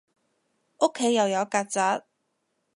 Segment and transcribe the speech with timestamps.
[0.79, 2.05] 屋企又有曱甴